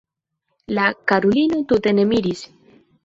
[0.77, 2.43] La karulino tute ne miris.